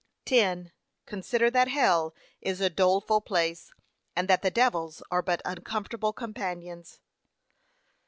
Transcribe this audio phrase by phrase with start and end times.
[0.25, 0.71] 10.
[1.05, 3.71] Consider that hell is a doleful place,
[4.15, 6.99] and that the devils are but uncomfortable companions.